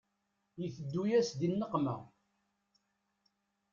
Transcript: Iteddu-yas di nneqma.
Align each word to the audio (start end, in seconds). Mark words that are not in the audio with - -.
Iteddu-yas 0.65 1.29
di 1.39 1.49
nneqma. 1.49 1.95